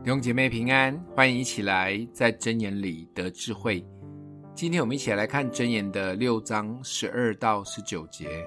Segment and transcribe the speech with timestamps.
[0.00, 3.84] 弟兄姐妹平安，欢迎一起来在真言里得智慧。
[4.54, 8.46] 今天我们一起来看真言的六章十二到十九节。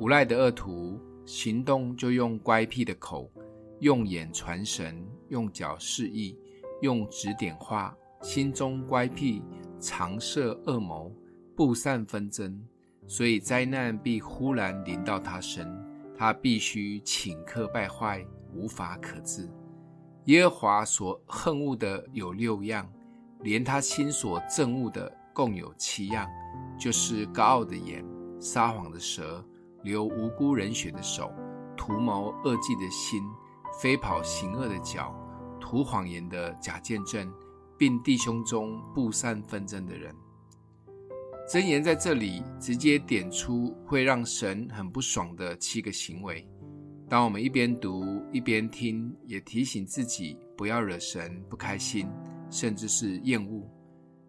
[0.00, 3.30] 无赖的恶徒行动就用乖僻的口，
[3.78, 6.36] 用眼传神，用脚示意，
[6.82, 9.42] 用指点画，心中乖僻，
[9.78, 11.14] 常设恶谋，
[11.56, 12.60] 布散纷争，
[13.06, 15.66] 所以灾难必忽然临到他身，
[16.18, 19.48] 他必须顷刻败坏，无法可治。
[20.30, 22.88] 耶和华所恨恶的有六样，
[23.40, 26.24] 连他心所憎恶的共有七样，
[26.78, 28.04] 就是高傲的眼、
[28.38, 29.44] 撒谎的舌、
[29.82, 31.32] 流无辜人血的手、
[31.76, 33.24] 图谋恶计的心、
[33.82, 35.12] 飞跑行恶的脚、
[35.60, 37.28] 吐谎言的假见证，
[37.76, 40.14] 并弟兄中布善纷争的人。
[41.48, 46.48] 箴言在这里直接点出会让神很不爽的七个行为。
[47.10, 52.08] 当我们一边读一边听，也提醒自己不要惹神不开心，
[52.48, 53.68] 甚至是厌恶。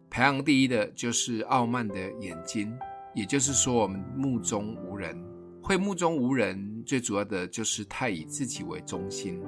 [0.09, 2.75] 排行第一的就是傲慢的眼睛，
[3.13, 5.15] 也就是说，我们目中无人。
[5.61, 9.39] 会目中无人，最主要的就是太以自己为中心。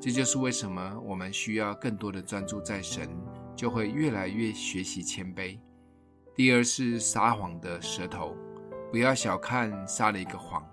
[0.00, 3.08] 这就是为什么我们需要更多的专注在神，
[3.54, 5.56] 就会越来越学习谦卑。
[6.34, 8.34] 第二是撒谎的舌头，
[8.90, 10.66] 不要小看撒了一个谎。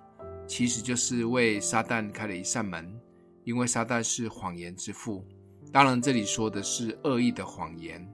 [0.47, 2.97] 其实就是为撒旦开了一扇门，
[3.43, 5.23] 因为撒旦是谎言之父。
[5.71, 8.07] 当然，这里说的是恶意的谎言。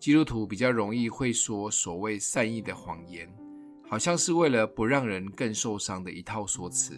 [0.00, 3.32] 基督徒比较容易会说所谓善意的谎言，
[3.88, 6.96] 好像是为了不让人更受伤的一套说辞。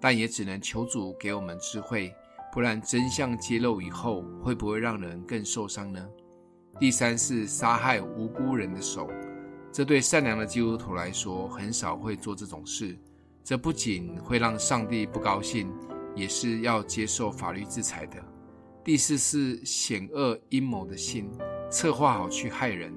[0.00, 2.14] 但也只能求主给我们智慧，
[2.52, 6.06] 不然真相揭露以后，会不会让人更受伤呢？
[6.78, 9.10] 第三是杀害无辜人的手，
[9.72, 12.98] 这对善良的基督徒来说，很少会做这种事。
[13.46, 15.72] 这不仅会让上帝不高兴，
[16.16, 18.20] 也是要接受法律制裁的。
[18.82, 21.30] 第四是险恶阴谋的心，
[21.70, 22.92] 策划好去害人。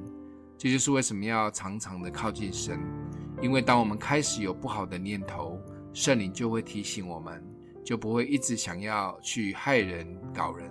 [0.58, 2.80] 这就是为什么要常常的靠近神，
[3.44, 5.62] 因为当我们开始有不好的念头，
[5.94, 7.46] 圣灵就会提醒我们，
[7.86, 10.68] 就不会一直想要去害人搞人。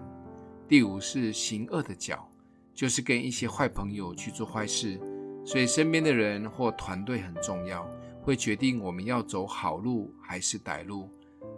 [0.66, 2.28] 第五是行恶的脚，
[2.74, 5.00] 就是跟一些坏朋友去做坏事，
[5.44, 7.88] 所以身边的人或团队很重要。
[8.20, 11.08] 会决定我们要走好路还是歹路。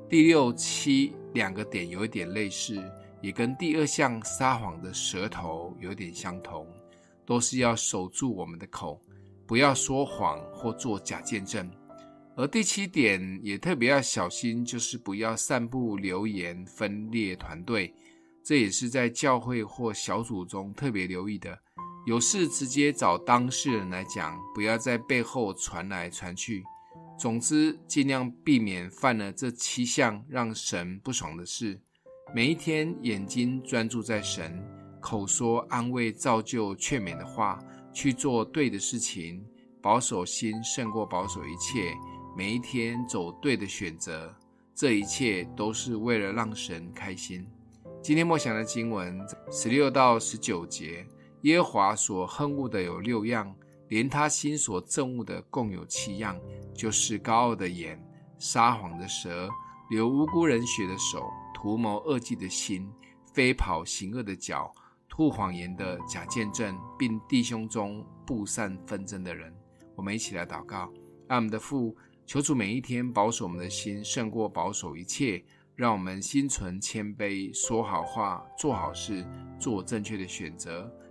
[0.09, 2.82] 第六七两个点有一点类似，
[3.21, 6.66] 也跟第二项撒谎的舌头有点相同，
[7.25, 9.00] 都是要守住我们的口，
[9.47, 11.71] 不要说谎或做假见证。
[12.37, 17.94] 而第七点也特别要小心，就是不要散布流言，分裂团队。
[18.42, 21.56] 这也是在教会或小组中特别留意的。
[22.06, 26.65] 有事直接找当事人来讲，不要在背后传来传去。
[27.19, 31.78] 总之，尽量避免犯了这七项让神不爽的事。
[32.34, 34.65] 每一天，眼睛专注在神，
[34.99, 37.59] 口说安慰、造就、劝勉的话，
[37.93, 39.44] 去做对的事情，
[39.83, 41.93] 保守心胜过保守一切。
[42.34, 44.34] 每一天走对的选择，
[44.75, 47.47] 这一切都是为了让神开心。
[48.03, 51.06] 今天默想的经文十六到十九节。
[51.43, 53.55] 耶和华所恨恶的有六样，
[53.89, 56.39] 连他心所憎恶的共有七样，
[56.75, 58.03] 就是高傲的眼、
[58.39, 59.49] 撒谎的舌、
[59.91, 62.91] 流无辜人血的手、图谋恶计的心、
[63.33, 64.73] 飞跑行恶的脚、
[65.09, 69.55] 吐谎言的假见证，并弟兄中布散纷争的人。
[69.97, 70.93] 我们一起来祷告：
[71.28, 71.97] 爱我们的父，
[72.27, 75.43] 求主每一天保守我们的心，胜过保守一切，
[75.75, 79.27] 让我们心存谦卑，说好话，做好事，
[79.59, 80.91] 做正确的选择。